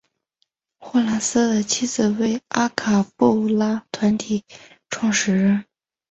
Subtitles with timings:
[0.79, 4.43] 霍蓝斯的妻子为阿卡贝拉团体
[4.89, 5.63] 创始人。